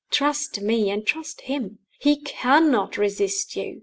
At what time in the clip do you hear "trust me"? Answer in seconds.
0.09-0.89